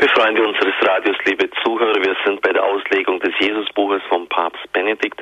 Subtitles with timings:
[0.00, 4.72] Liebe Freunde unseres Radios, liebe Zuhörer, wir sind bei der Auslegung des Jesusbuches vom Papst
[4.72, 5.20] Benedikt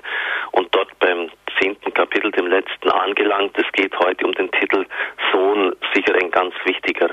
[0.52, 3.56] und dort beim zehnten Kapitel, dem letzten, angelangt.
[3.56, 4.84] Es geht heute um den Titel
[5.32, 7.08] Sohn, sicher ein ganz wichtiger.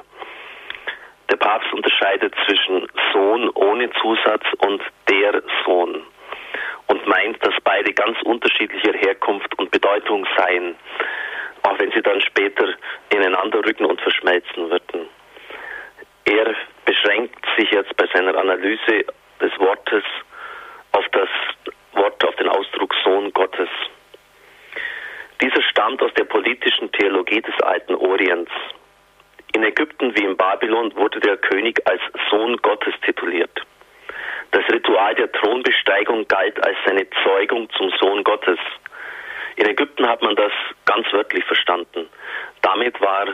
[1.32, 6.04] Der Papst unterscheidet zwischen Sohn ohne Zusatz und der Sohn
[6.88, 10.76] und meint, dass beide ganz unterschiedlicher Herkunft und Bedeutung seien,
[11.62, 12.74] auch wenn sie dann später
[13.10, 15.08] ineinander rücken und verschmelzen würden.
[16.26, 16.56] Er
[16.86, 18.34] beschränkt sich jetzt bei seiner
[18.64, 19.06] Analyse
[19.42, 20.04] des Wortes
[20.94, 21.30] auf das
[21.94, 23.68] Wort, auf den Ausdruck Sohn Gottes.
[25.42, 28.52] Dieser stammt aus der politischen Theologie des alten Orients.
[29.54, 33.52] In Ägypten wie in Babylon wurde der König als Sohn Gottes tituliert.
[34.52, 38.60] Das Ritual der Thronbesteigung galt als seine Zeugung zum Sohn Gottes.
[39.58, 40.54] In Ägypten hat man das
[40.86, 42.08] ganz wörtlich verstanden.
[42.62, 43.28] Damit war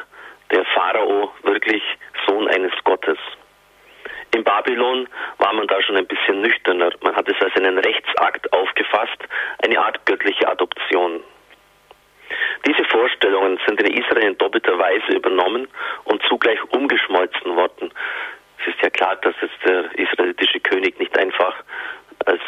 [0.52, 1.84] der Pharao wirklich
[2.25, 3.17] Sohn eines Gottes.
[4.35, 5.07] In Babylon
[5.39, 6.91] war man da schon ein bisschen nüchterner.
[7.01, 9.17] Man hat es als einen Rechtsakt aufgefasst,
[9.63, 11.21] eine Art göttliche Adoption.
[12.66, 15.67] Diese Vorstellungen sind in Israel in doppelter Weise übernommen
[16.03, 17.91] und zugleich umgeschmolzen worden.
[18.61, 21.55] Es ist ja klar, dass jetzt der israelitische König nicht einfach
[22.25, 22.41] als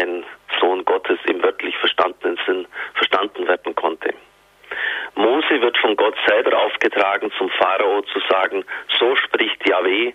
[0.00, 0.24] ein
[0.60, 4.14] Sohn Gottes im wörtlich verstandenen Sinn verstanden werden konnte.
[5.14, 8.64] Mose wird von Gott selber aufgetragen, zum Pharao zu sagen,
[8.98, 10.12] so spricht Yahweh,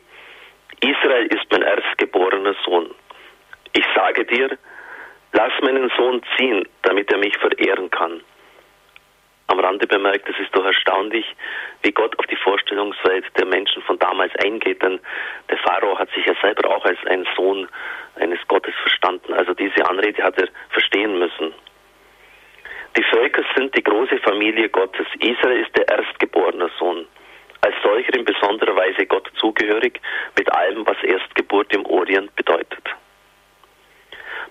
[0.81, 2.89] Israel ist mein erstgeborener Sohn.
[3.73, 4.57] Ich sage dir,
[5.33, 8.21] lass meinen Sohn ziehen, damit er mich verehren kann.
[9.47, 11.25] Am Rande bemerkt, es ist doch erstaunlich,
[11.81, 14.99] wie Gott auf die Vorstellungswelt der Menschen von damals eingeht, denn
[15.49, 17.67] der Pharao hat sich ja selber auch als ein Sohn
[18.15, 19.33] eines Gottes verstanden.
[19.33, 21.53] Also diese Anrede hat er verstehen müssen.
[22.95, 25.07] Die Völker sind die große Familie Gottes.
[25.19, 27.07] Israel ist der erstgeborene Sohn
[27.89, 29.99] solcher in besonderer Weise Gott zugehörig,
[30.37, 32.83] mit allem, was Erstgeburt im Orient bedeutet.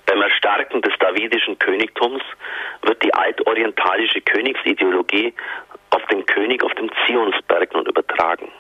[0.07, 2.23] Beim Erstarken des davidischen Königtums
[2.83, 5.35] wird die altorientalische Königsideologie
[5.91, 8.51] auf den König auf dem Zionsberg nun übertragen.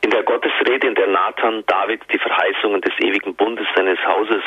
[0.00, 4.42] In der Gottesrede, in der Nathan David die Verheißungen des ewigen Bundes seines Hauses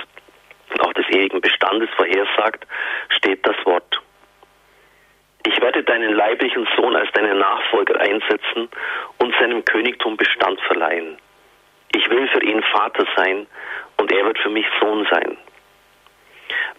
[0.72, 2.66] und auch des ewigen Bestandes vorhersagt,
[3.10, 3.99] steht das Wort.
[5.46, 8.70] Ich werde deinen leiblichen Sohn als deinen Nachfolger einsetzen
[9.20, 11.18] und seinem Königtum Bestand verleihen.
[11.96, 13.48] Ich will für ihn Vater sein
[13.98, 15.38] und er wird für mich Sohn sein.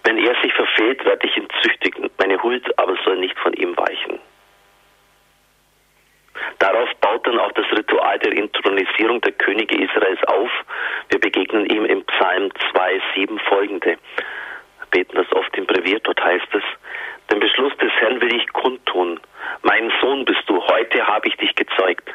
[0.05, 3.77] Wenn er sich verfehlt, werde ich ihn züchtigen, meine Huld aber soll nicht von ihm
[3.77, 4.19] weichen.
[6.59, 10.51] Darauf baut dann auch das Ritual der Intronisierung der Könige Israels auf.
[11.09, 13.97] Wir begegnen ihm im Psalm 2, 7 folgende.
[14.79, 16.63] Wir beten das oft im Brevier, dort heißt es,
[17.31, 19.21] den Beschluss des Herrn will ich kundtun.
[19.63, 22.09] Mein Sohn bist du, heute habe ich dich gezeugt.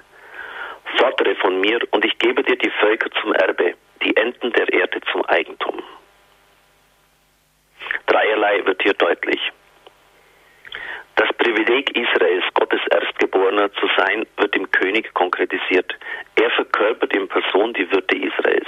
[0.97, 3.73] Fordere von mir und ich gebe dir die Völker zum Erbe,
[4.03, 5.81] die Enden der Erde zum Eigentum.
[8.07, 9.39] Dreierlei wird hier deutlich.
[11.15, 15.95] Das Privileg Israels, Gottes Erstgeborener zu sein, wird im König konkretisiert.
[16.35, 18.67] Er verkörpert in Person die Würde Israels.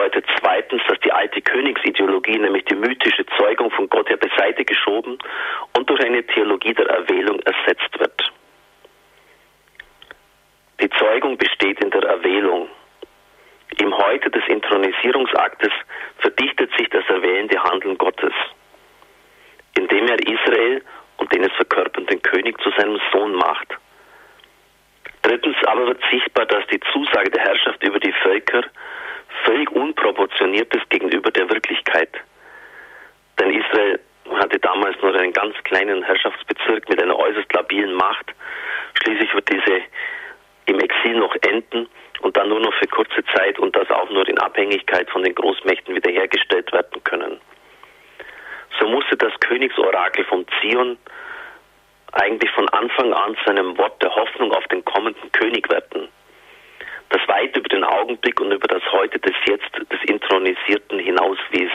[0.00, 5.18] Bedeutet zweitens, dass die alte Königsideologie, nämlich die mythische Zeugung von Gott her beiseite geschoben
[5.76, 8.32] und durch eine Theologie der Erwählung ersetzt wird.
[10.80, 12.70] Die Zeugung besteht in der Erwählung.
[13.76, 15.72] Im Heute des Intronisierungsaktes
[16.16, 18.32] verdichtet sich das erwählende Handeln Gottes,
[19.76, 20.82] indem er Israel
[21.18, 23.76] und den es verkörpernden König zu seinem Sohn macht.
[25.20, 28.64] Drittens aber wird sichtbar, dass die Zusage der Herrschaft über die Völker
[29.44, 32.10] völlig unproportioniertes gegenüber der Wirklichkeit.
[33.38, 34.00] Denn Israel
[34.34, 38.32] hatte damals nur einen ganz kleinen Herrschaftsbezirk mit einer äußerst labilen Macht.
[38.94, 39.82] Schließlich wird diese
[40.66, 41.88] im Exil noch enden
[42.20, 45.34] und dann nur noch für kurze Zeit und das auch nur in Abhängigkeit von den
[45.34, 47.40] Großmächten wiederhergestellt werden können.
[48.78, 50.96] So musste das Königsorakel von Zion
[52.12, 56.08] eigentlich von Anfang an zu einem Wort der Hoffnung auf den kommenden König werden
[57.10, 61.70] das weit über den Augenblick und über das Heute des Jetzt des Intronisierten hinauswies.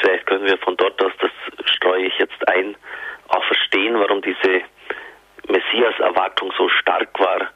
[0.00, 1.30] Vielleicht können wir von dort aus, das
[1.70, 2.76] streue ich jetzt ein,
[3.28, 4.62] auch verstehen, warum diese
[5.48, 7.50] Messias-Erwartung so stark war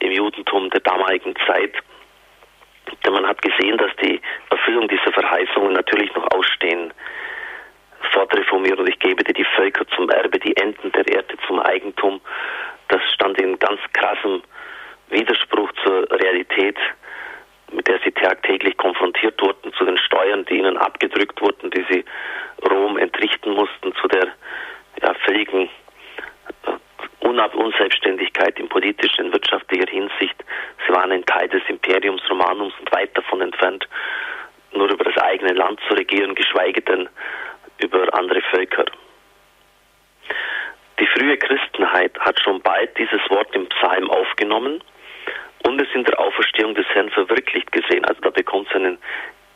[0.00, 1.74] im Judentum der damaligen Zeit.
[3.04, 4.20] Denn man hat gesehen, dass die
[4.50, 6.92] Erfüllung dieser Verheißungen natürlich noch ausstehen.
[8.12, 12.20] Fordere ich gebe dir die Völker zum Erbe, die Enden der Erde zum Eigentum.
[12.88, 14.42] Das stand in ganz krassem
[15.10, 16.10] Widerspruch zur
[16.60, 16.78] Realität,
[17.72, 22.04] mit der sie tagtäglich konfrontiert wurden, zu den Steuern, die ihnen abgedrückt wurden, die sie
[22.68, 24.28] Rom entrichten mussten, zu der
[25.02, 25.68] ja, völligen
[26.66, 30.36] äh, Unselbstständigkeit in politischer und wirtschaftlicher Hinsicht.
[30.86, 33.88] Sie waren ein Teil des Imperiums Romanums und weit davon entfernt,
[34.72, 37.08] nur über das eigene Land zu regieren, geschweige denn
[37.78, 38.84] über andere Völker.
[40.98, 44.82] Die frühe Christenheit hat schon bald dieses Wort im Psalm aufgenommen
[45.64, 48.04] und es in der Auferstehung des Herrn verwirklicht gesehen.
[48.04, 48.98] Also da bekommt es einen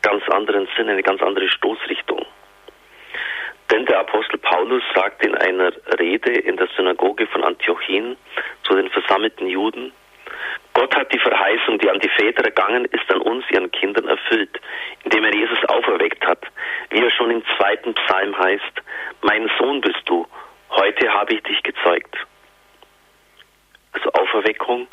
[0.03, 2.25] ganz anderen Sinn, eine ganz andere Stoßrichtung.
[3.71, 8.17] Denn der Apostel Paulus sagt in einer Rede in der Synagoge von Antiochien
[8.63, 9.93] zu den versammelten Juden,
[10.75, 14.61] Gott hat die Verheißung, die an die Väter ergangen ist, an uns, ihren Kindern erfüllt,
[15.05, 16.41] indem er Jesus auferweckt hat.
[16.91, 18.83] Wie er schon im zweiten Psalm heißt,
[19.23, 20.27] mein Sohn bist du,
[20.71, 22.17] heute habe ich dich gezeugt.
[23.93, 24.89] Also Auferweckung,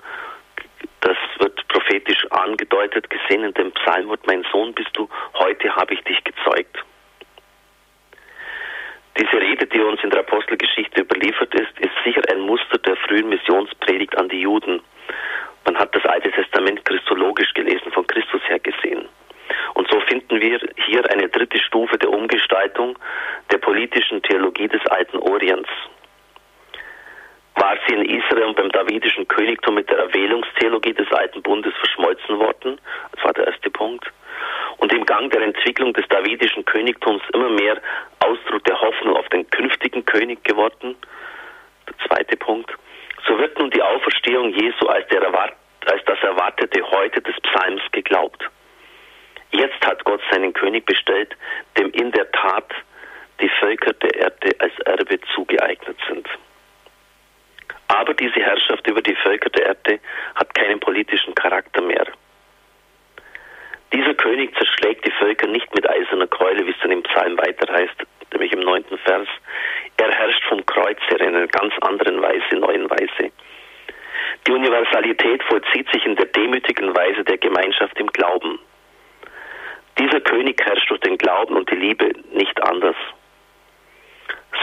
[1.92, 6.78] prophetisch angedeutet, gesehen in dem Psalmwort, mein Sohn bist du, heute habe ich dich gezeugt.
[9.18, 13.28] Diese Rede, die uns in der Apostelgeschichte überliefert ist, ist sicher ein Muster der frühen
[13.28, 14.82] Missionspredigt an die Juden.
[15.66, 19.10] Man hat das Alte Testament christologisch gelesen, von Christus her gesehen.
[19.74, 22.98] Und so finden wir hier eine dritte Stufe der Umgestaltung
[23.52, 25.70] der politischen Theologie des alten Orients.
[27.62, 32.40] War sie in Israel und beim davidischen Königtum mit der Erwählungstheologie des alten Bundes verschmolzen
[32.40, 32.82] worden?
[33.12, 34.04] Das war der erste Punkt.
[34.78, 37.80] Und im Gang der Entwicklung des davidischen Königtums immer mehr
[38.18, 40.96] Ausdruck der Hoffnung auf den künftigen König geworden?
[41.88, 42.72] Der zweite Punkt.
[43.28, 48.44] So wird nun die Auferstehung Jesu als, der, als das erwartete Heute des Psalms geglaubt.
[49.52, 51.38] Jetzt hat Gott seinen König bestellt,
[51.78, 52.74] dem in der Tat
[53.40, 56.28] die Völker der Erde als Erbe zugeeignet sind.
[57.92, 60.00] Aber diese Herrschaft über die Völker der Erde
[60.36, 62.08] hat keinen politischen Charakter mehr.
[63.94, 67.72] Dieser König zerschlägt die Völker nicht mit eiserner Keule, wie es dann im Psalm weiter
[67.72, 67.96] heißt,
[68.32, 69.28] nämlich im neunten Vers.
[69.98, 73.32] Er herrscht vom Kreuz her in einer ganz anderen Weise, neuen Weise.
[74.48, 78.58] Die Universalität vollzieht sich in der demütigen Weise der Gemeinschaft im Glauben.
[80.00, 82.96] Dieser König herrscht durch den Glauben und die Liebe nicht anders.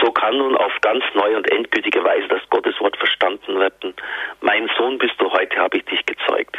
[0.01, 3.93] So kann nun auf ganz neue und endgültige Weise das Gotteswort verstanden werden.
[4.41, 6.57] Mein Sohn bist du, heute habe ich dich gezeugt.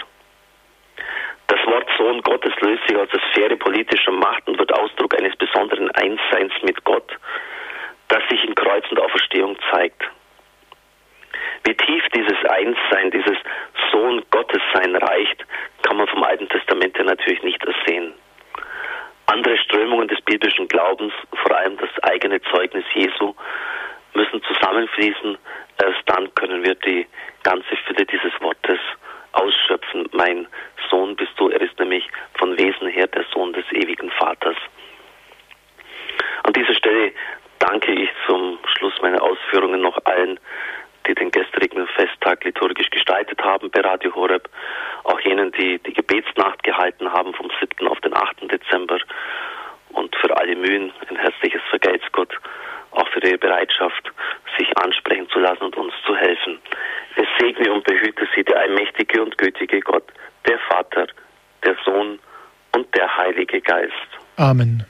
[1.46, 5.34] Das Wort Sohn Gottes löst sich aus der Sphäre politischer Macht und wird Ausdruck eines
[5.36, 7.10] besonderen Einsseins mit Gott,
[8.08, 10.02] das sich in Kreuz und Auferstehung zeigt.
[11.64, 13.36] Wie tief dieses Einssein, dieses
[13.90, 15.44] Sohn Gottes sein reicht,
[15.82, 18.14] kann man vom Alten Testament her natürlich nicht ersehen.
[19.26, 19.56] Andere
[20.50, 21.12] Biblischen Glaubens,
[21.44, 23.34] vor allem das eigene Zeugnis Jesu,
[24.14, 25.38] müssen zusammenfließen.
[25.80, 27.06] Erst dann können wir die
[27.44, 28.80] ganze Fülle dieses Wortes
[29.30, 30.08] ausschöpfen.
[30.12, 30.48] Mein
[30.90, 31.50] Sohn bist du.
[31.50, 32.04] Er ist nämlich
[32.36, 34.56] von Wesen her der Sohn des ewigen Vaters.
[36.42, 37.12] An dieser Stelle
[37.60, 40.40] danke ich zum Schluss meiner Ausführungen noch allen,
[41.06, 44.48] die den gestrigen Festtag liturgisch gestaltet haben bei Radio Horeb,
[45.04, 47.86] auch jenen, die die Gebetsnacht gehalten haben vom 7.
[47.86, 48.50] auf den 8.
[48.50, 48.98] Dezember
[49.92, 52.34] und für alle Mühen ein herzliches Vergelt's Gott,
[52.92, 54.10] auch für ihre Bereitschaft,
[54.58, 56.58] sich ansprechen zu lassen und uns zu helfen.
[57.16, 60.04] Es segne und behüte sie der allmächtige und gütige Gott,
[60.46, 61.06] der Vater,
[61.64, 62.18] der Sohn
[62.74, 63.92] und der Heilige Geist.
[64.36, 64.84] Amen.